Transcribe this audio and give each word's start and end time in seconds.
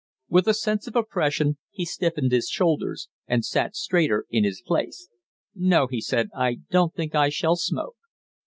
With 0.29 0.47
a 0.47 0.55
sense 0.55 0.87
of 0.87 0.95
oppression 0.95 1.59
he 1.69 1.85
stiffened 1.85 2.31
his 2.31 2.49
shoulders 2.49 3.07
and 3.27 3.45
sat 3.45 3.75
straighter 3.75 4.25
in 4.31 4.43
his 4.43 4.63
place. 4.65 5.07
"No," 5.53 5.85
he 5.85 6.01
said, 6.01 6.29
"I 6.35 6.61
don't 6.71 6.95
think 6.95 7.13
I 7.13 7.29
shall 7.29 7.55
smoke." 7.55 7.97